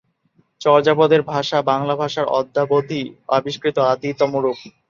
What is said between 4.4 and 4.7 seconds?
রূপ।